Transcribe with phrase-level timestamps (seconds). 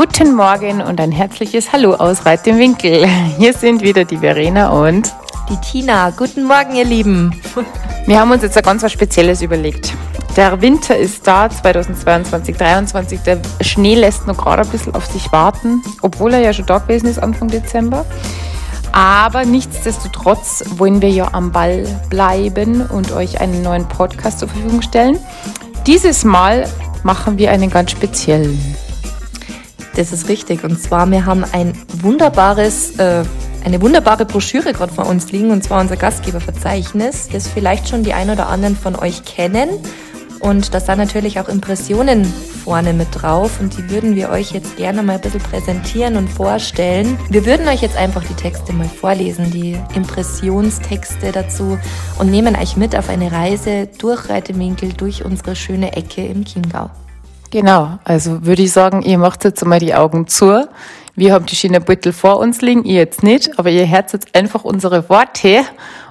[0.00, 3.06] Guten Morgen und ein herzliches Hallo aus Reit im Winkel.
[3.36, 5.12] Hier sind wieder die Verena und
[5.50, 6.08] die Tina.
[6.08, 7.38] Guten Morgen, ihr Lieben.
[8.06, 9.92] Wir haben uns jetzt ein ganz was Spezielles überlegt.
[10.38, 13.20] Der Winter ist da, 2022, 2023.
[13.20, 16.78] Der Schnee lässt noch gerade ein bisschen auf sich warten, obwohl er ja schon da
[16.78, 18.06] gewesen ist Anfang Dezember.
[18.92, 24.80] Aber nichtsdestotrotz wollen wir ja am Ball bleiben und euch einen neuen Podcast zur Verfügung
[24.80, 25.18] stellen.
[25.86, 26.66] Dieses Mal
[27.02, 28.58] machen wir einen ganz speziellen.
[29.96, 30.64] Das ist richtig.
[30.64, 33.24] Und zwar, wir haben ein wunderbares, äh,
[33.64, 38.14] eine wunderbare Broschüre gerade vor uns liegen, und zwar unser Gastgeberverzeichnis, das vielleicht schon die
[38.14, 39.68] ein oder anderen von euch kennen.
[40.40, 44.76] Und da sind natürlich auch Impressionen vorne mit drauf und die würden wir euch jetzt
[44.76, 47.18] gerne mal ein bisschen präsentieren und vorstellen.
[47.28, 51.78] Wir würden euch jetzt einfach die Texte mal vorlesen, die Impressionstexte dazu
[52.18, 56.90] und nehmen euch mit auf eine Reise durch Reitewinkel, durch unsere schöne Ecke im Chiemgau.
[57.50, 60.68] Genau, also würde ich sagen, ihr macht jetzt mal die Augen zu.
[61.16, 64.64] Wir haben die Schienenbeutel vor uns liegen, ihr jetzt nicht, aber ihr hört jetzt einfach
[64.64, 65.64] unsere Worte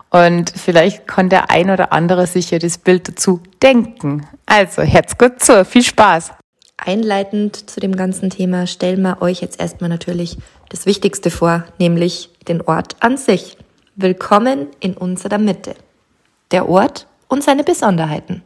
[0.09, 4.27] und vielleicht kann der ein oder andere sich ja das Bild dazu denken.
[4.45, 6.31] Also, Herz gut zu, viel Spaß.
[6.77, 10.37] Einleitend zu dem ganzen Thema stellen wir euch jetzt erstmal natürlich
[10.69, 13.57] das Wichtigste vor, nämlich den Ort an sich.
[13.95, 15.75] Willkommen in unserer Mitte.
[16.51, 18.43] Der Ort und seine Besonderheiten.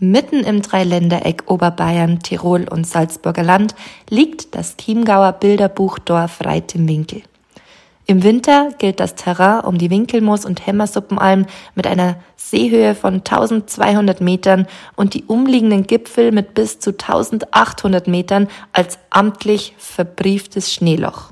[0.00, 3.74] Mitten im Dreiländereck Oberbayern, Tirol und Salzburger Land
[4.08, 11.46] liegt das Chiemgauer Bilderbuchdorf Reit im Winter gilt das Terrain um die Winkelmoos- und Hämmersuppenalm
[11.76, 18.48] mit einer Seehöhe von 1200 Metern und die umliegenden Gipfel mit bis zu 1800 Metern
[18.72, 21.30] als amtlich verbrieftes Schneeloch.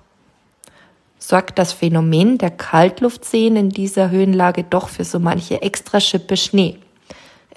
[1.18, 6.78] Sorgt das Phänomen der Kaltluftseen in dieser Höhenlage doch für so manche Extraschippe Schnee.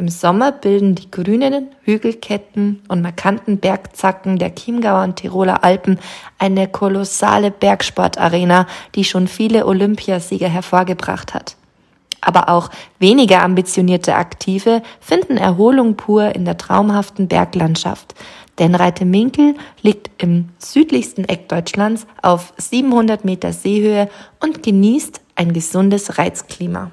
[0.01, 5.99] Im Sommer bilden die grünen Hügelketten und markanten Bergzacken der Chiemgauer und Tiroler Alpen
[6.39, 11.55] eine kolossale Bergsportarena, die schon viele Olympiasieger hervorgebracht hat.
[12.19, 18.15] Aber auch weniger ambitionierte Aktive finden Erholung pur in der traumhaften Berglandschaft.
[18.57, 19.53] Denn Reiteminkel
[19.83, 24.09] liegt im südlichsten Eck Deutschlands auf 700 Meter Seehöhe
[24.39, 26.89] und genießt ein gesundes Reizklima.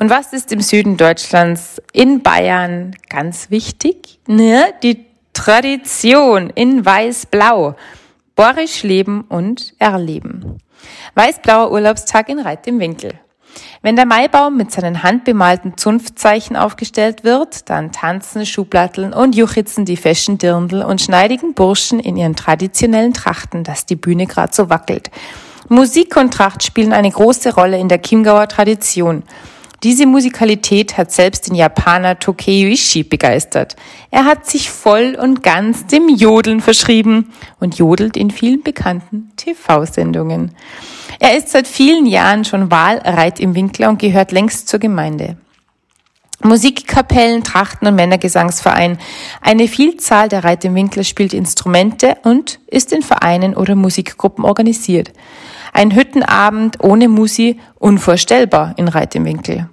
[0.00, 4.20] Und was ist im Süden Deutschlands in Bayern ganz wichtig?
[4.28, 4.72] Ne?
[4.84, 7.74] Die Tradition in Weiß-Blau.
[8.36, 10.58] Borisch leben und erleben.
[11.16, 13.14] Weißblauer Urlaubstag in Reit im Winkel.
[13.82, 19.96] Wenn der Maibaum mit seinen handbemalten Zunftzeichen aufgestellt wird, dann tanzen Schublatteln und juchitzen die
[19.96, 25.10] feschen Dirndl und schneidigen Burschen in ihren traditionellen Trachten, dass die Bühne grad so wackelt.
[25.68, 29.24] Musik und Tracht spielen eine große Rolle in der Chiemgauer Tradition.
[29.84, 33.76] Diese Musikalität hat selbst den Japaner Tokyo Ishii begeistert.
[34.10, 40.52] Er hat sich voll und ganz dem Jodeln verschrieben und jodelt in vielen bekannten TV-Sendungen.
[41.20, 45.36] Er ist seit vielen Jahren schon Wahlreit im Winkler und gehört längst zur Gemeinde.
[46.42, 48.98] Musikkapellen, Trachten und Männergesangsverein.
[49.40, 55.12] Eine Vielzahl der Reit im Winkler spielt Instrumente und ist in Vereinen oder Musikgruppen organisiert.
[55.72, 59.68] Ein Hüttenabend ohne Musi unvorstellbar in Reit im Winkel.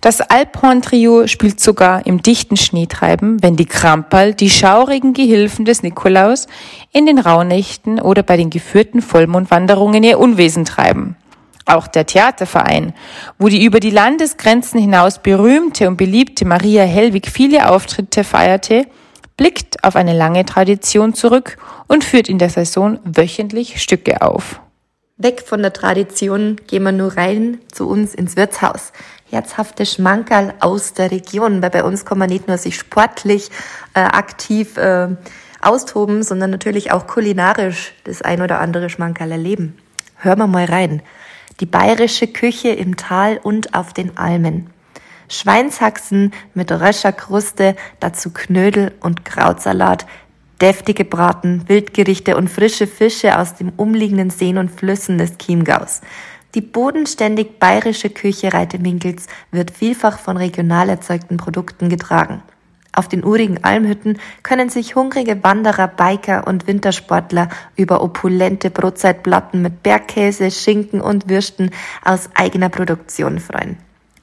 [0.00, 6.46] Das Alphorn-Trio spielt sogar im dichten Schneetreiben, wenn die Kramperl, die schaurigen Gehilfen des Nikolaus,
[6.92, 11.16] in den Rauhnächten oder bei den geführten Vollmondwanderungen ihr Unwesen treiben.
[11.64, 12.92] Auch der Theaterverein,
[13.38, 18.86] wo die über die Landesgrenzen hinaus berühmte und beliebte Maria Hellwig viele Auftritte feierte,
[19.36, 21.56] blickt auf eine lange Tradition zurück
[21.86, 24.60] und führt in der Saison wöchentlich Stücke auf.
[25.18, 28.92] Weg von der Tradition gehen wir nur rein zu uns ins Wirtshaus.
[29.30, 33.50] Herzhafte Schmankerl aus der Region, weil bei uns kann man nicht nur sich sportlich
[33.94, 35.08] äh, aktiv äh,
[35.60, 39.76] austoben, sondern natürlich auch kulinarisch das ein oder andere Schmankerl erleben.
[40.16, 41.02] Hören wir mal rein.
[41.60, 44.70] Die bayerische Küche im Tal und auf den Almen.
[45.28, 50.06] Schweinshaxen mit Röscherkruste, dazu Knödel und Krautsalat,
[50.62, 56.00] deftige Braten, Wildgerichte und frische Fische aus den umliegenden Seen und Flüssen des Chiemgaus.
[56.54, 62.42] Die bodenständig bayerische Küche Reiteminkels wird vielfach von regional erzeugten Produkten getragen.
[62.92, 69.82] Auf den urigen Almhütten können sich hungrige Wanderer, Biker und Wintersportler über opulente Brotzeitplatten mit
[69.82, 71.70] Bergkäse, Schinken und Würsten
[72.04, 73.78] aus eigener Produktion freuen.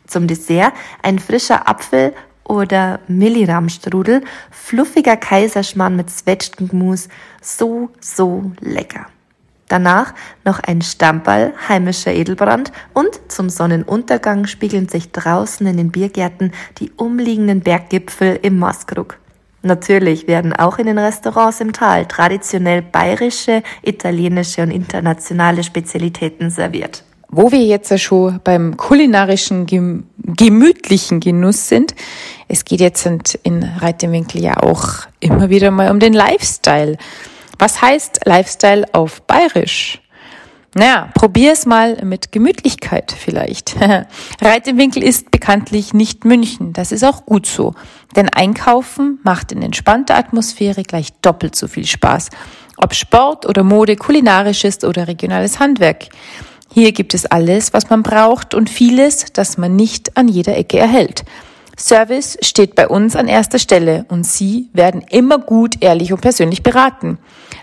[0.08, 0.72] Zum Dessert
[1.04, 2.14] ein frischer Apfel
[2.50, 7.08] oder Millirahmstrudel, fluffiger Kaiserschmarrn mit Zwetschgenmus,
[7.42, 9.06] so, so lecker.
[9.70, 16.52] Danach noch ein Stammball heimischer Edelbrand und zum Sonnenuntergang spiegeln sich draußen in den Biergärten
[16.80, 19.20] die umliegenden Berggipfel im Maskrug.
[19.62, 27.04] Natürlich werden auch in den Restaurants im Tal traditionell bayerische, italienische und internationale Spezialitäten serviert.
[27.32, 31.94] Wo wir jetzt schon beim kulinarischen gemütlichen Genuss sind,
[32.48, 33.06] es geht jetzt
[33.44, 36.98] in Reitewinkel ja auch immer wieder mal um den Lifestyle.
[37.60, 40.02] Was heißt Lifestyle auf Bayerisch?
[40.76, 43.76] Naja, probier's mal mit Gemütlichkeit vielleicht.
[44.42, 46.74] Reit im Winkel ist bekanntlich nicht München.
[46.74, 47.74] Das ist auch gut so.
[48.16, 52.30] Denn Einkaufen macht in entspannter Atmosphäre gleich doppelt so viel Spaß.
[52.78, 56.06] Ob Sport oder Mode, kulinarisches oder regionales Handwerk.
[56.72, 60.78] Hier gibt es alles, was man braucht und vieles, das man nicht an jeder Ecke
[60.78, 61.26] erhält.
[61.80, 66.62] Service steht bei uns an erster Stelle und Sie werden immer gut, ehrlich und persönlich
[66.62, 67.18] beraten.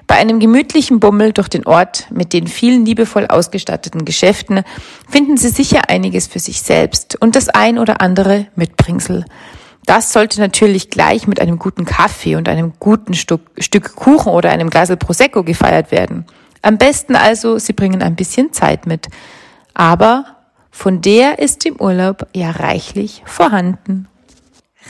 [0.07, 4.63] Bei einem gemütlichen Bummel durch den Ort mit den vielen liebevoll ausgestatteten Geschäften
[5.09, 9.25] finden Sie sicher einiges für sich selbst und das ein oder andere Mitbringsel.
[9.85, 14.71] Das sollte natürlich gleich mit einem guten Kaffee und einem guten Stück, Kuchen oder einem
[14.71, 16.25] Glasel Prosecco gefeiert werden.
[16.67, 19.07] Am besten also, Sie bringen ein bisschen Zeit mit.
[19.73, 20.25] Aber
[20.73, 24.09] von der ist im Urlaub ja reichlich vorhanden.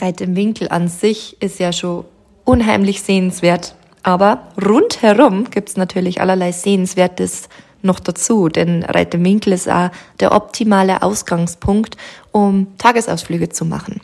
[0.01, 2.05] Reit im Winkel an sich ist ja schon
[2.45, 3.75] unheimlich sehenswert.
[4.01, 7.47] Aber rundherum gibt's natürlich allerlei Sehenswertes
[7.83, 11.95] noch dazu, denn Reit im Winkel ist auch der optimale Ausgangspunkt,
[12.31, 14.01] um Tagesausflüge zu machen.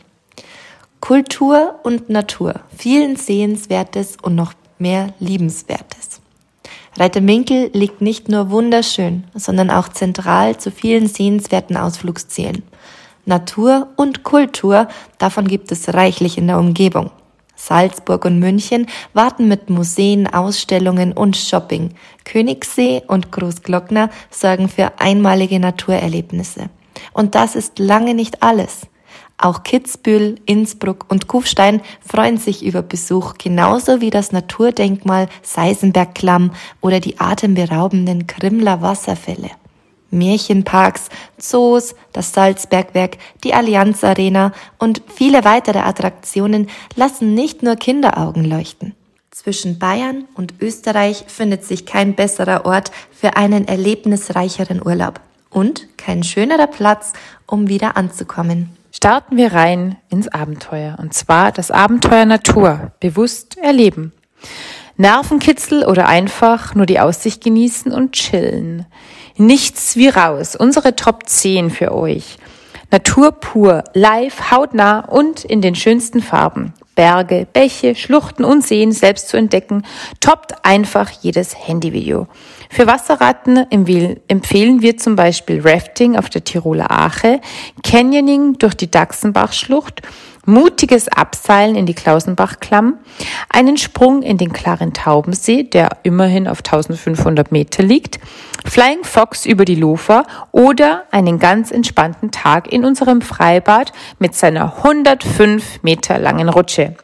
[0.99, 6.22] Kultur und Natur, vielen Sehenswertes und noch mehr Liebenswertes.
[6.97, 12.63] Reit im Winkel liegt nicht nur wunderschön, sondern auch zentral zu vielen sehenswerten Ausflugszielen.
[13.25, 14.87] Natur und Kultur,
[15.17, 17.09] davon gibt es reichlich in der Umgebung.
[17.55, 21.91] Salzburg und München warten mit Museen, Ausstellungen und Shopping.
[22.25, 26.69] Königssee und Großglockner sorgen für einmalige Naturerlebnisse.
[27.13, 28.81] Und das ist lange nicht alles.
[29.37, 36.51] Auch Kitzbühel, Innsbruck und Kufstein freuen sich über Besuch, genauso wie das Naturdenkmal Seisenberg-Klamm
[36.81, 39.49] oder die atemberaubenden Krimler Wasserfälle.
[40.13, 48.45] Märchenparks, Zoos, das Salzbergwerk, die Allianz Arena und viele weitere Attraktionen lassen nicht nur Kinderaugen
[48.45, 48.95] leuchten.
[49.31, 55.19] Zwischen Bayern und Österreich findet sich kein besserer Ort für einen erlebnisreicheren Urlaub
[55.49, 57.13] und kein schönerer Platz,
[57.47, 58.77] um wieder anzukommen.
[58.95, 64.13] Starten wir rein ins Abenteuer und zwar das Abenteuer Natur, bewusst erleben.
[64.97, 68.85] Nervenkitzel oder einfach nur die Aussicht genießen und chillen.
[69.35, 70.55] Nichts wie raus.
[70.55, 72.37] Unsere Top 10 für euch.
[72.91, 76.75] Natur pur, live, hautnah und in den schönsten Farben.
[76.95, 79.83] Berge, Bäche, Schluchten und Seen selbst zu entdecken,
[80.19, 82.27] toppt einfach jedes Handyvideo.
[82.69, 87.39] Für Wasserratten empfehlen wir zum Beispiel Rafting auf der Tiroler Ache,
[87.83, 90.01] Canyoning durch die Dachsenbachschlucht
[90.45, 92.99] mutiges Abseilen in die Klausenbachklamm,
[93.49, 98.19] einen Sprung in den klaren Taubensee, der immerhin auf 1500 Meter liegt,
[98.65, 104.77] Flying Fox über die Lofer oder einen ganz entspannten Tag in unserem Freibad mit seiner
[104.77, 106.95] 105 Meter langen Rutsche.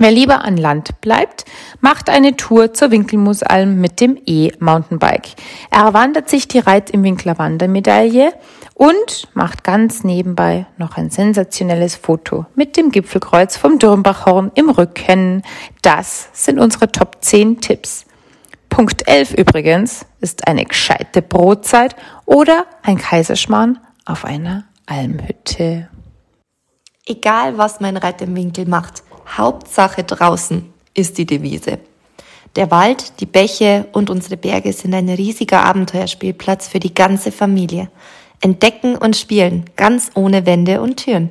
[0.00, 1.44] Wer lieber an Land bleibt,
[1.80, 5.30] macht eine Tour zur Winkelmusalm mit dem E-Mountainbike.
[5.72, 8.32] Er wandert sich die Reit im Winkler Wandermedaille
[8.74, 15.42] und macht ganz nebenbei noch ein sensationelles Foto mit dem Gipfelkreuz vom Dürmbachhorn im Rücken.
[15.82, 18.06] Das sind unsere Top 10 Tipps.
[18.68, 25.88] Punkt 11 übrigens ist eine gescheite Brotzeit oder ein Kaiserschmarrn auf einer Almhütte.
[27.04, 29.02] Egal was mein Reit im Winkel macht,
[29.36, 31.78] Hauptsache draußen ist die Devise.
[32.56, 37.90] Der Wald, die Bäche und unsere Berge sind ein riesiger Abenteuerspielplatz für die ganze Familie.
[38.40, 41.30] Entdecken und spielen, ganz ohne Wände und Türen.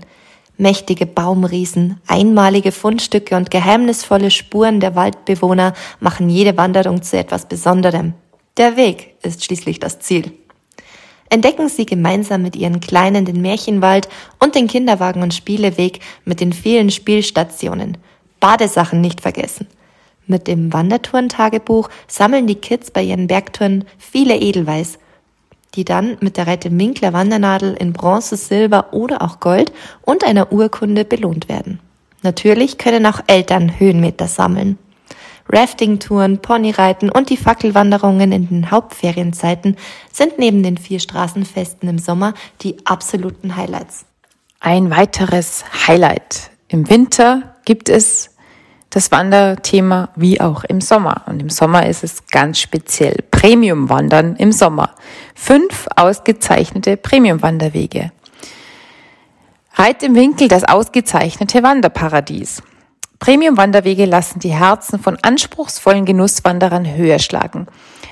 [0.57, 8.13] Mächtige Baumriesen, einmalige Fundstücke und geheimnisvolle Spuren der Waldbewohner machen jede Wanderung zu etwas Besonderem.
[8.57, 10.33] Der Weg ist schließlich das Ziel.
[11.29, 14.07] Entdecken Sie gemeinsam mit Ihren Kleinen den Märchenwald
[14.39, 17.97] und den Kinderwagen- und Spieleweg mit den vielen Spielstationen.
[18.39, 19.67] Badesachen nicht vergessen.
[20.25, 24.99] Mit dem Wandertourentagebuch sammeln die Kids bei ihren Bergtouren viele Edelweiß
[25.77, 30.51] die dann mit der Rette Minkler Wandernadel in Bronze, Silber oder auch Gold und einer
[30.51, 31.79] Urkunde belohnt werden.
[32.23, 34.79] Natürlich können auch Eltern Höhenmeter sammeln.
[35.49, 39.77] Rafting-Touren, Ponyreiten und die Fackelwanderungen in den Hauptferienzeiten
[40.11, 44.05] sind neben den vier Straßenfesten im Sommer die absoluten Highlights.
[44.59, 46.51] Ein weiteres Highlight.
[46.67, 48.31] Im Winter gibt es
[48.89, 51.23] das Wanderthema wie auch im Sommer.
[51.27, 54.95] Und im Sommer ist es ganz speziell Premium-Wandern im Sommer.
[55.35, 58.11] Fünf ausgezeichnete Premium-Wanderwege.
[59.75, 62.63] Reit im Winkel das ausgezeichnete Wanderparadies.
[63.19, 67.67] Premium-Wanderwege lassen die Herzen von anspruchsvollen Genusswanderern höher schlagen.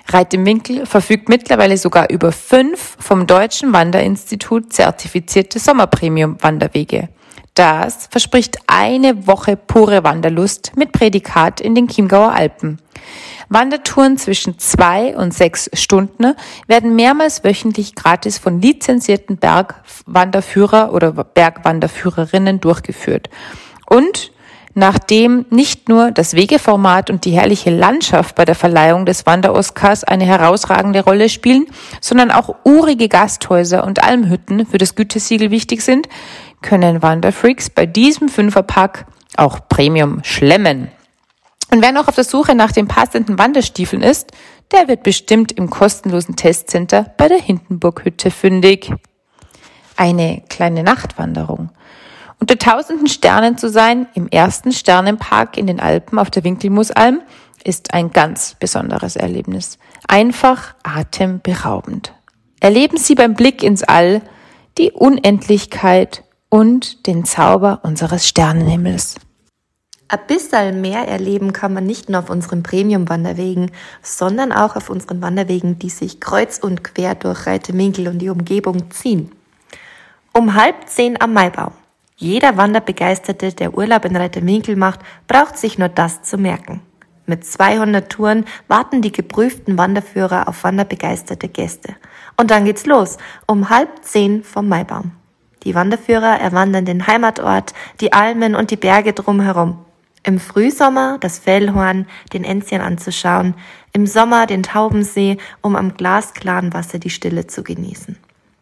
[0.08, 7.10] Reit im Winkel verfügt mittlerweile sogar über fünf vom Deutschen Wanderinstitut zertifizierte Sommerpremium-Wanderwege.
[7.56, 12.80] Das verspricht eine Woche pure Wanderlust mit Prädikat in den Chiemgauer Alpen.
[13.48, 16.36] Wandertouren zwischen zwei und sechs Stunden
[16.68, 23.30] werden mehrmals wöchentlich gratis von lizenzierten Bergwanderführer oder Bergwanderführerinnen durchgeführt.
[23.88, 24.32] Und
[24.76, 30.26] nachdem nicht nur das Wegeformat und die herrliche Landschaft bei der Verleihung des Wander-Oscars eine
[30.26, 31.66] herausragende Rolle spielen,
[32.02, 36.08] sondern auch urige Gasthäuser und Almhütten für das Gütesiegel wichtig sind,
[36.62, 39.06] können Wanderfreaks bei diesem Fünferpack
[39.38, 40.90] auch Premium schlemmen.
[41.72, 44.32] Und wer noch auf der Suche nach den passenden Wanderstiefeln ist,
[44.72, 48.92] der wird bestimmt im kostenlosen Testcenter bei der Hindenburghütte fündig.
[49.96, 51.70] Eine kleine Nachtwanderung.
[52.40, 57.22] Unter tausenden Sternen zu sein, im ersten Sternenpark in den Alpen auf der Winkelmusalm,
[57.64, 59.80] ist ein ganz besonderes Erlebnis.
[60.08, 62.14] Einfach atemberaubend.
[62.60, 64.22] Erleben Sie beim Blick ins All
[64.78, 69.16] die Unendlichkeit und den Zauber unseres Sternenhimmels.
[70.08, 73.72] Ein bisschen mehr erleben kann man nicht nur auf unseren Premium-Wanderwegen,
[74.04, 78.92] sondern auch auf unseren Wanderwegen, die sich kreuz und quer durch Reiteminkel und die Umgebung
[78.92, 79.32] ziehen.
[80.32, 81.72] Um halb zehn am Maibaum
[82.18, 86.82] jeder Wanderbegeisterte, der Urlaub in Reiterwinkel macht, braucht sich nur das zu merken.
[87.26, 91.96] Mit 200 Touren warten die geprüften Wanderführer auf wanderbegeisterte Gäste.
[92.38, 93.18] Und dann geht's los,
[93.48, 95.12] um halb zehn vom Maibaum.
[95.64, 99.80] Die Wanderführer erwandern den Heimatort, die Almen und die Berge drumherum.
[100.24, 103.56] Im Frühsommer das Fellhorn, den Enzian anzuschauen,
[103.92, 108.18] im Sommer den Taubensee, um am glasklaren Wasser die Stille zu genießen.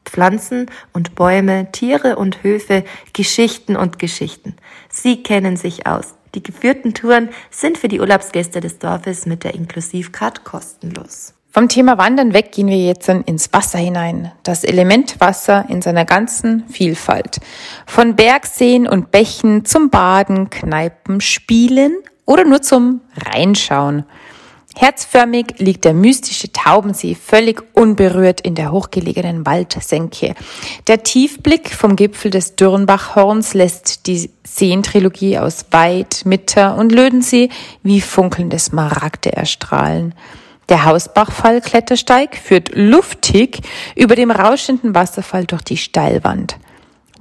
[0.06, 2.84] Pflanzen und Bäume, Tiere und Höfe,
[3.14, 4.56] Geschichten und Geschichten.
[4.90, 6.16] Sie kennen sich aus.
[6.36, 11.34] Die geführten Touren sind für die Urlaubsgäste des Dorfes mit der Inklusivcard kostenlos.
[11.52, 14.32] Vom Thema Wandern weg gehen wir jetzt ins Wasser hinein.
[14.42, 17.40] Das Element Wasser in seiner ganzen Vielfalt.
[17.86, 21.94] Von Bergseen und Bächen zum Baden, Kneipen, Spielen
[22.26, 24.06] oder nur zum Reinschauen.
[24.75, 30.34] Herzförmig liegt der mystische Taubensee völlig unberührt in der hochgelegenen Waldsenke.
[30.88, 37.50] Der Tiefblick vom Gipfel des Dürrenbachhorns lässt die Seentrilogie aus Weid, Mitter und Lödensee
[37.84, 40.15] wie funkelnde Smaragde erstrahlen.
[40.70, 43.62] Der Hausbachfall-Klettersteig führt luftig
[43.96, 46.58] über dem rauschenden Wasserfall durch die Steilwand.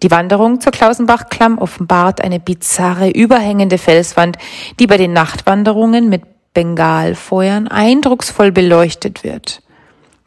[0.03, 4.37] Die Wanderung zur Klausenbachklamm offenbart eine bizarre, überhängende Felswand,
[4.81, 6.23] die bei den Nachtwanderungen mit
[6.55, 9.63] Bengalfeuern eindrucksvoll beleuchtet wird.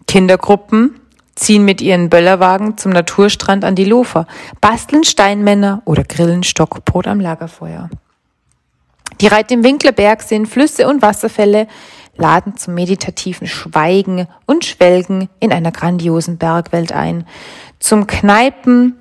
[0.08, 1.00] Kindergruppen
[1.36, 4.25] ziehen mit ihren Böllerwagen zum Naturstrand an die Lofer,
[4.62, 7.89] basteln Steinmänner oder grillen Stockbrot am Lagerfeuer.
[9.22, 11.67] Die Reit im Winklerberg sind Flüsse und Wasserfälle,
[12.17, 17.25] laden zum meditativen Schweigen und Schwelgen in einer grandiosen Bergwelt ein,
[17.79, 18.96] zum Kneipen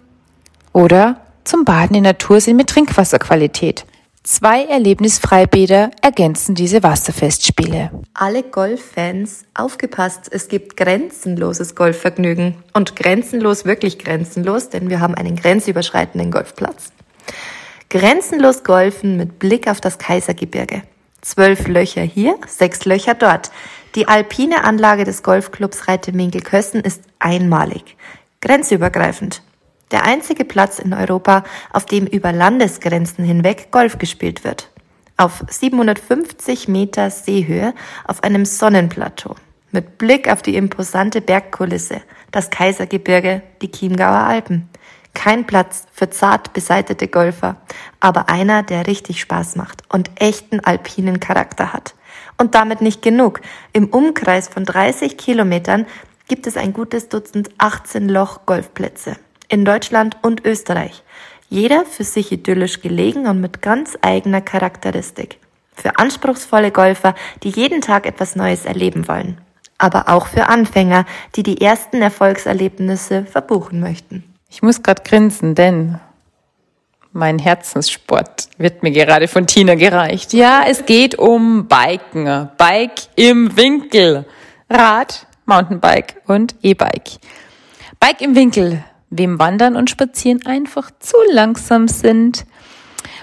[0.72, 3.86] oder zum Baden in Naturseen mit Trinkwasserqualität.
[4.26, 7.90] Zwei Erlebnisfreibäder ergänzen diese Wasserfestspiele.
[8.14, 12.54] Alle Golffans, aufgepasst, es gibt grenzenloses Golfvergnügen.
[12.72, 16.90] Und grenzenlos, wirklich grenzenlos, denn wir haben einen grenzüberschreitenden Golfplatz.
[17.90, 20.84] Grenzenlos golfen mit Blick auf das Kaisergebirge.
[21.20, 23.50] Zwölf Löcher hier, sechs Löcher dort.
[23.94, 27.98] Die alpine Anlage des Golfclubs Reite-Minkel-Kössen ist einmalig.
[28.40, 29.42] Grenzübergreifend
[29.94, 34.68] der einzige Platz in Europa, auf dem über Landesgrenzen hinweg Golf gespielt wird.
[35.16, 37.72] Auf 750 Meter Seehöhe
[38.04, 39.36] auf einem Sonnenplateau
[39.70, 42.00] mit Blick auf die imposante Bergkulisse,
[42.32, 44.68] das Kaisergebirge, die Chiemgauer Alpen.
[45.14, 47.56] Kein Platz für zart beseitete Golfer,
[48.00, 51.94] aber einer, der richtig Spaß macht und echten alpinen Charakter hat.
[52.36, 53.40] Und damit nicht genug.
[53.72, 55.86] Im Umkreis von 30 Kilometern
[56.26, 59.16] gibt es ein gutes Dutzend 18 Loch Golfplätze
[59.54, 61.02] in Deutschland und Österreich.
[61.48, 65.38] Jeder für sich idyllisch gelegen und mit ganz eigener Charakteristik.
[65.76, 69.38] Für anspruchsvolle Golfer, die jeden Tag etwas Neues erleben wollen.
[69.78, 71.06] Aber auch für Anfänger,
[71.36, 74.24] die die ersten Erfolgserlebnisse verbuchen möchten.
[74.50, 76.00] Ich muss gerade grinsen, denn
[77.12, 80.32] mein Herzenssport wird mir gerade von Tina gereicht.
[80.32, 82.48] Ja, es geht um Biken.
[82.56, 84.26] Bike im Winkel.
[84.68, 87.20] Rad, Mountainbike und E-Bike.
[88.00, 88.82] Bike im Winkel
[89.18, 92.44] wem Wandern und Spazieren einfach zu langsam sind.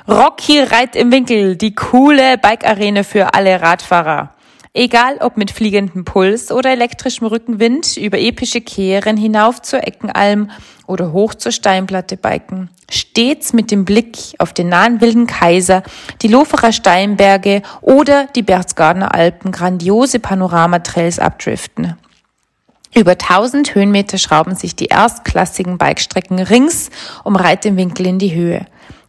[0.08, 4.34] Rocky Reit im Winkel, die coole Bike-Arena für alle Radfahrer.
[4.74, 10.50] Egal ob mit fliegendem Puls oder elektrischem Rückenwind, über epische Kehren hinauf zur Eckenalm
[10.88, 12.70] oder hoch zur Steinplatte biken.
[12.90, 15.84] Stets mit dem Blick auf den nahen Wilden Kaiser,
[16.22, 21.98] die Loferer Steinberge oder die Berchtesgadener Alpen grandiose Panoramatrails abdriften.
[22.94, 26.90] Über 1000 Höhenmeter schrauben sich die erstklassigen Bikestrecken rings
[27.24, 28.66] um Reit im Winkel in die Höhe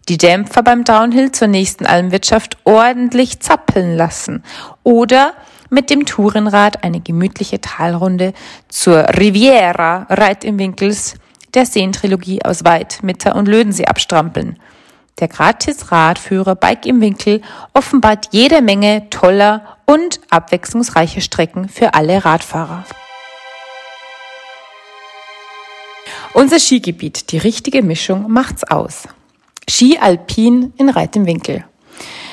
[0.09, 4.43] die Dämpfer beim Downhill zur nächsten Almwirtschaft ordentlich zappeln lassen
[4.83, 5.33] oder
[5.71, 8.35] mit dem Tourenrad eine gemütliche Talrunde
[8.69, 11.15] zur Riviera Reit im Winkels
[11.55, 14.59] der Seentrilogie aus Weid, Mitter und Lödensee abstrampeln.
[15.21, 17.43] Der Gratis-Radführer Bike im Winkel
[17.75, 22.85] offenbart jede Menge toller und abwechslungsreicher Strecken für alle Radfahrer.
[26.35, 29.07] Unser Skigebiet, die richtige Mischung, macht's aus.
[29.69, 31.65] Ski Alpin in Reit im Winkel.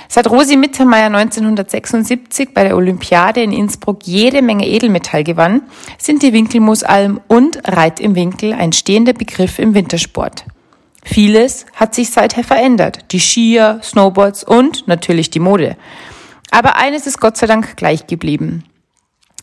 [0.07, 5.63] Seit Rosi Mittermeier 1976 bei der Olympiade in Innsbruck jede Menge Edelmetall gewann,
[5.97, 10.45] sind die Winkelmoosalm und Reit im Winkel ein stehender Begriff im Wintersport.
[11.03, 13.11] Vieles hat sich seither verändert.
[13.11, 15.75] Die Skier, Snowboards und natürlich die Mode.
[16.51, 18.63] Aber eines ist Gott sei Dank gleich geblieben.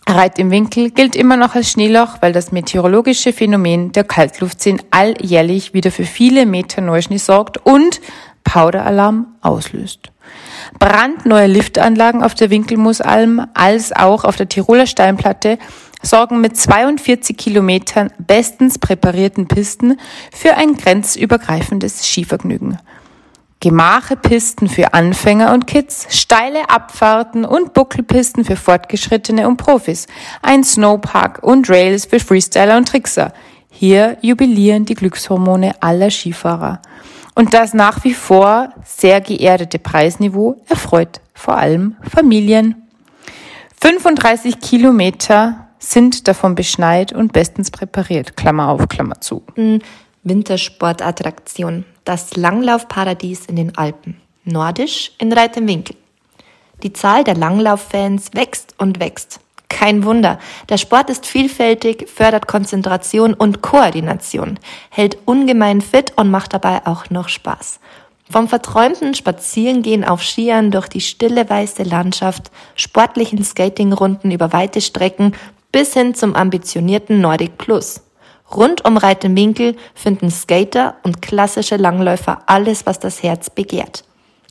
[0.09, 5.75] Reit im Winkel gilt immer noch als Schneeloch, weil das meteorologische Phänomen der Kaltluftseen alljährlich
[5.75, 8.01] wieder für viele Meter Neuschnee sorgt und
[8.45, 10.13] Powderalarm auslöst
[10.79, 15.59] brandneue Liftanlagen auf der Winkelmoosalm als auch auf der Tiroler Steinplatte
[16.03, 19.99] sorgen mit 42 Kilometern bestens präparierten Pisten
[20.33, 22.79] für ein grenzübergreifendes Skivergnügen.
[23.61, 30.07] Gemache Pisten für Anfänger und Kids, steile Abfahrten und Buckelpisten für Fortgeschrittene und Profis,
[30.43, 33.33] ein Snowpark und Rails für Freestyler und Trickser.
[33.71, 36.81] Hier jubilieren die Glückshormone aller Skifahrer.
[37.35, 42.87] Und das nach wie vor sehr geerdete Preisniveau erfreut vor allem Familien.
[43.81, 48.37] 35 Kilometer sind davon beschneit und bestens präpariert.
[48.37, 49.43] Klammer auf, Klammer zu.
[50.27, 51.85] Wintersportattraktion.
[52.05, 54.21] Das Langlaufparadies in den Alpen.
[54.45, 55.97] Nordisch in Reit im Winkel.
[56.83, 59.39] Die Zahl der Langlauffans wächst und wächst.
[59.69, 60.39] Kein Wunder.
[60.69, 64.59] Der Sport ist vielfältig, fördert Konzentration und Koordination,
[64.91, 67.79] hält ungemein fit und macht dabei auch noch Spaß.
[68.29, 75.35] Vom verträumten Spazierengehen auf Skiern durch die stille weiße Landschaft, sportlichen Skatingrunden über weite Strecken
[75.71, 78.03] bis hin zum ambitionierten Nordic Plus.
[78.55, 84.05] Rund um Reitenwinkel finden Skater und klassische Langläufer alles, was das Herz begehrt.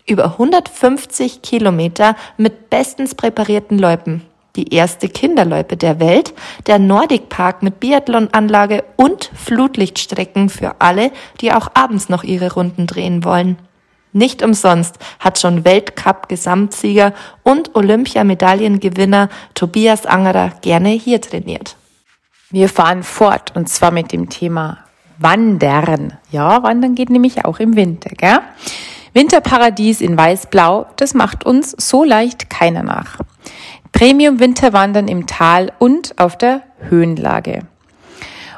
[0.07, 4.21] Über 150 Kilometer mit bestens präparierten Loipen
[4.55, 6.33] die erste Kinderloipe der Welt,
[6.67, 12.87] der Nordic Park mit Biathlonanlage und Flutlichtstrecken für alle, die auch abends noch ihre Runden
[12.87, 13.57] drehen wollen.
[14.13, 21.75] Nicht umsonst hat schon Weltcup-Gesamtsieger und Olympiamedaillengewinner Tobias Angerer gerne hier trainiert.
[22.55, 24.77] Wir fahren fort und zwar mit dem Thema
[25.17, 26.13] Wandern.
[26.31, 28.39] Ja, Wandern geht nämlich auch im Winter, gell?
[29.11, 33.17] Winterparadies in Weiß-Blau, das macht uns so leicht keiner nach.
[33.91, 37.63] Premium-Winterwandern im Tal und auf der Höhenlage.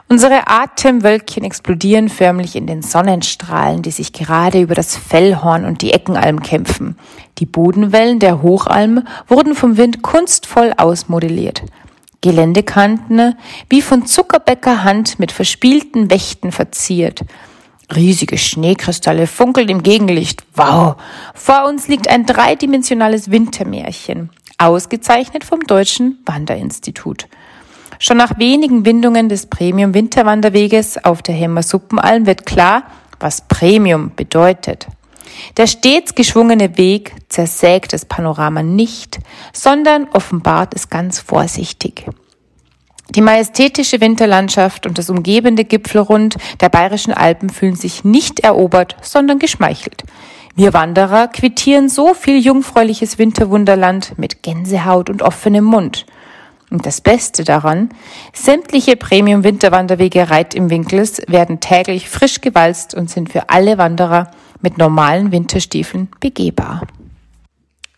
[0.07, 5.93] Unsere Atemwölkchen explodieren förmlich in den Sonnenstrahlen, die sich gerade über das Fellhorn und die
[5.93, 6.99] Eckenalm kämpfen.
[7.39, 11.63] Die Bodenwellen der Hochalm wurden vom Wind kunstvoll ausmodelliert.
[12.21, 13.37] Geländekanten
[13.69, 17.23] wie von Zuckerbäckerhand mit verspielten Wächten verziert.
[17.95, 20.43] Riesige Schneekristalle funkeln im Gegenlicht.
[20.55, 20.95] Wow!
[21.33, 27.27] Vor uns liegt ein dreidimensionales Wintermärchen ausgezeichnet vom Deutschen Wanderinstitut.
[27.99, 32.83] Schon nach wenigen Windungen des Premium Winterwanderweges auf der Hemmer Suppenalm wird klar,
[33.19, 34.87] was Premium bedeutet.
[35.57, 39.19] Der stets geschwungene Weg zersägt das Panorama nicht,
[39.53, 42.05] sondern offenbart es ganz vorsichtig.
[43.15, 49.39] Die majestätische Winterlandschaft und das umgebende Gipfelrund der bayerischen Alpen fühlen sich nicht erobert, sondern
[49.39, 50.03] geschmeichelt.
[50.55, 56.05] Wir Wanderer quittieren so viel jungfräuliches Winterwunderland mit Gänsehaut und offenem Mund.
[56.69, 57.89] Und das Beste daran,
[58.33, 64.31] sämtliche Premium-Winterwanderwege Reit im Winkels werden täglich frisch gewalzt und sind für alle Wanderer
[64.61, 66.81] mit normalen Winterstiefeln begehbar.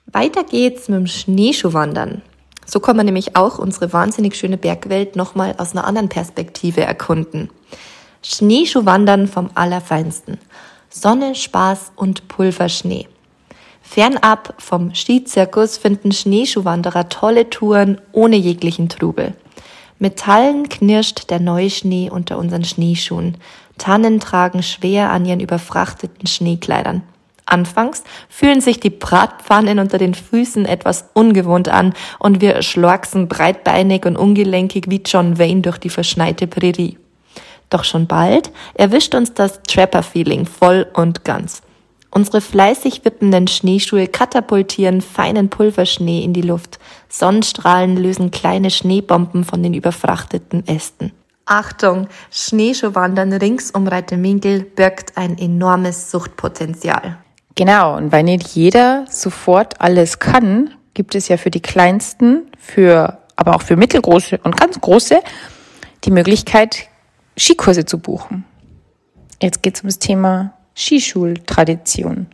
[0.06, 2.22] Weiter geht's mit dem Schneeschuhwandern.
[2.66, 7.50] So kann man nämlich auch unsere wahnsinnig schöne Bergwelt nochmal aus einer anderen Perspektive erkunden.
[8.22, 10.38] Schneeschuhwandern vom Allerfeinsten.
[10.90, 13.08] Sonne, Spaß und Pulverschnee.
[13.82, 19.34] Fernab vom Skizirkus finden Schneeschuhwanderer tolle Touren ohne jeglichen Trubel.
[19.98, 23.38] Metallen knirscht der neue Schnee unter unseren Schneeschuhen.
[23.80, 27.02] Tannen tragen schwer an ihren überfrachteten Schneekleidern.
[27.50, 34.06] Anfangs fühlen sich die Bratpfannen unter den Füßen etwas ungewohnt an und wir schlorksen breitbeinig
[34.06, 37.00] und ungelenkig wie John Wayne durch die verschneite Prärie.
[37.72, 41.62] Doch schon bald erwischt uns das Trapper-Feeling voll und ganz.
[42.12, 46.80] Unsere fleißig wippenden Schneeschuhe katapultieren feinen Pulverschnee in die Luft.
[47.08, 51.12] Sonnenstrahlen lösen kleine Schneebomben von den überfrachteten Ästen.
[51.50, 57.18] Achtung, Schneeschuhwandern rings um Reiterminkel birgt ein enormes Suchtpotenzial.
[57.56, 63.18] Genau, und weil nicht jeder sofort alles kann, gibt es ja für die Kleinsten, für,
[63.36, 65.22] aber auch für mittelgroße und ganz große,
[66.04, 66.88] die Möglichkeit,
[67.38, 68.46] Skikurse zu buchen.
[69.42, 72.28] Jetzt geht es ums Thema Skischultradition.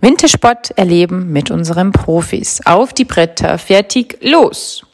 [0.00, 2.60] Wintersport erleben mit unseren Profis.
[2.64, 4.84] Auf die Bretter, fertig, los!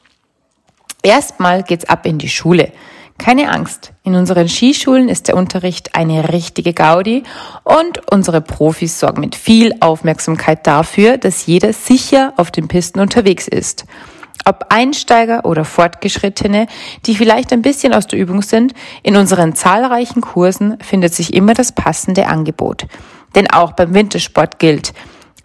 [1.02, 2.72] Erstmal geht's ab in die Schule.
[3.18, 7.24] Keine Angst, in unseren Skischulen ist der Unterricht eine richtige Gaudi
[7.64, 13.48] und unsere Profis sorgen mit viel Aufmerksamkeit dafür, dass jeder sicher auf den Pisten unterwegs
[13.48, 13.86] ist.
[14.44, 16.68] Ob Einsteiger oder Fortgeschrittene,
[17.06, 21.54] die vielleicht ein bisschen aus der Übung sind, in unseren zahlreichen Kursen findet sich immer
[21.54, 22.86] das passende Angebot.
[23.34, 24.92] Denn auch beim Wintersport gilt,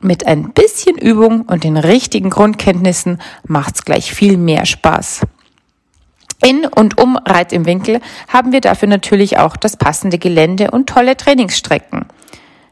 [0.01, 5.21] mit ein bisschen Übung und den richtigen Grundkenntnissen macht's gleich viel mehr Spaß.
[6.43, 10.89] In und um Reit im Winkel haben wir dafür natürlich auch das passende Gelände und
[10.89, 12.05] tolle Trainingsstrecken.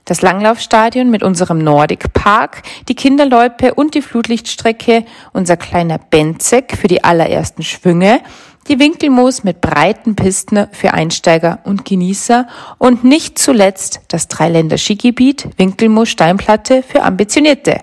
[0.05, 6.87] Das Langlaufstadion mit unserem Nordic Park, die Kinderloipe und die Flutlichtstrecke, unser kleiner Benzek für
[6.87, 8.21] die allerersten Schwünge,
[8.67, 12.47] die Winkelmoos mit breiten Pisten für Einsteiger und Genießer
[12.79, 17.81] und nicht zuletzt das Dreiländer Skigebiet Winkelmoos Steinplatte für Ambitionierte.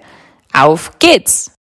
[0.52, 1.55] Auf geht's!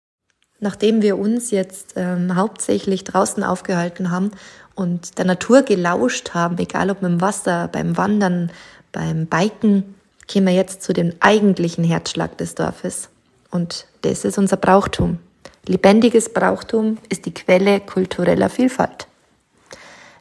[0.60, 4.30] Nachdem wir uns jetzt ähm, hauptsächlich draußen aufgehalten haben
[4.74, 8.50] und der Natur gelauscht haben, egal ob mit dem Wasser, beim Wandern,
[8.92, 9.94] beim Biken,
[10.26, 13.08] gehen wir jetzt zu dem eigentlichen Herzschlag des Dorfes.
[13.50, 15.18] Und das ist unser Brauchtum.
[15.66, 19.06] Lebendiges Brauchtum ist die Quelle kultureller Vielfalt.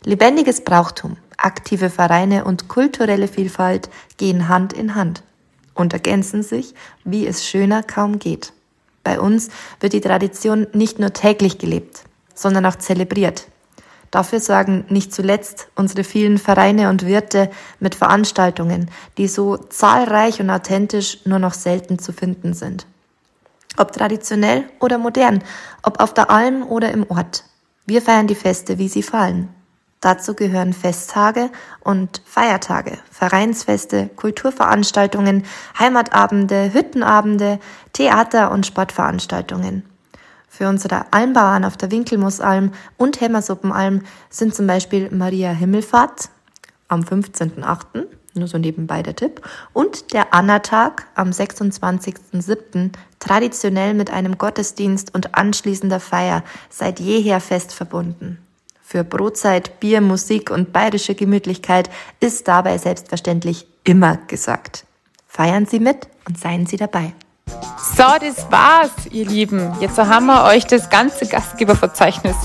[0.04, 5.24] Lebendiges Brauchtum, aktive Vereine und kulturelle Vielfalt gehen Hand in Hand
[5.74, 8.54] und ergänzen sich, wie es schöner kaum geht.
[9.04, 13.48] Bei uns wird die Tradition nicht nur täglich gelebt, sondern auch zelebriert.
[14.12, 20.52] Dafür sorgen nicht zuletzt unsere vielen Vereine und Wirte mit Veranstaltungen, die so zahlreich und
[20.52, 22.86] authentisch nur noch selten zu finden sind.
[23.76, 25.44] Ob traditionell oder modern,
[25.82, 27.46] ob auf der Alm oder im Ort.
[27.88, 29.50] Wir feiern die Feste, wie sie fallen.
[30.04, 35.46] Dazu gehören Festtage und Feiertage, Vereinsfeste, Kulturveranstaltungen,
[35.80, 37.58] Heimatabende, Hüttenabende,
[37.94, 39.86] Theater- und Sportveranstaltungen.
[40.50, 46.30] Für unsere Almbauern auf der Winkelmusalm und Hämmersuppenalm sind zum Beispiel Maria Himmelfahrt
[46.90, 49.40] am 15.8., nur so nebenbei der Tipp,
[49.72, 52.92] und der Annatag am 26.7.
[53.20, 58.40] traditionell mit einem Gottesdienst und anschließender Feier seit jeher fest verbunden.
[58.86, 64.86] Für Brotzeit, Bier, Musik und bayerische Gemütlichkeit ist dabei selbstverständlich immer gesagt.
[65.26, 67.14] Feiern Sie mit und seien Sie dabei.
[67.48, 69.74] So, das war's, ihr Lieben.
[69.80, 72.36] Jetzt haben wir euch das ganze Gastgeberverzeichnis,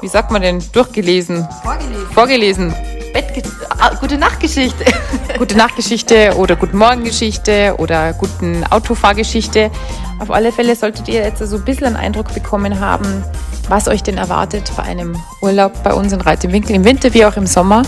[0.00, 1.48] wie sagt man denn, durchgelesen.
[1.62, 2.06] Vorgelesen.
[2.12, 2.99] Vorgelesen.
[3.12, 4.84] Bett, ah, gute Nachtgeschichte.
[5.38, 9.70] gute Nachtgeschichte oder Guten Morgengeschichte oder guten Autofahrgeschichte.
[10.18, 13.24] Auf alle Fälle solltet ihr jetzt so ein bisschen einen Eindruck bekommen haben,
[13.68, 17.12] was euch denn erwartet bei einem Urlaub bei uns in Reit im Winkel, im Winter
[17.14, 17.82] wie auch im Sommer.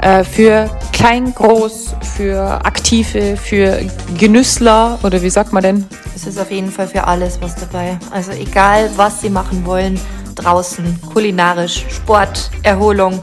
[0.00, 3.78] Äh, für klein, groß, für Aktive, für
[4.18, 5.86] Genüssler oder wie sagt man denn?
[6.16, 7.98] Es ist auf jeden Fall für alles was dabei.
[8.10, 10.00] Also egal, was Sie machen wollen,
[10.34, 13.20] draußen, kulinarisch, Sport, Erholung,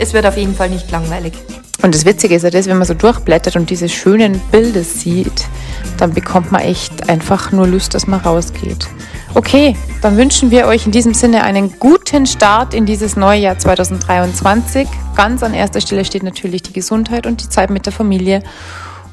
[0.00, 1.34] es wird auf jeden Fall nicht langweilig.
[1.82, 5.46] Und das Witzige ist ja das, wenn man so durchblättert und diese schönen Bilder sieht,
[5.98, 8.86] dann bekommt man echt einfach nur Lust, dass man rausgeht.
[9.34, 13.58] Okay, dann wünschen wir euch in diesem Sinne einen guten Start in dieses neue Jahr
[13.58, 14.88] 2023.
[15.14, 18.42] Ganz an erster Stelle steht natürlich die Gesundheit und die Zeit mit der Familie.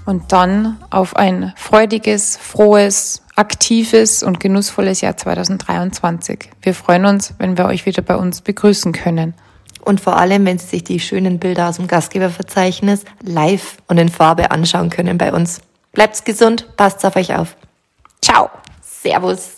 [0.06, 6.50] Und dann auf ein freudiges, frohes, aktives und genussvolles Jahr 2023.
[6.62, 9.34] Wir freuen uns, wenn wir euch wieder bei uns begrüßen können.
[9.88, 14.10] Und vor allem, wenn Sie sich die schönen Bilder aus dem Gastgeberverzeichnis live und in
[14.10, 15.62] Farbe anschauen können bei uns.
[15.93, 17.56] Bleibt's gesund, passt auf euch auf.
[18.21, 18.50] Ciao.
[18.82, 19.57] Servus.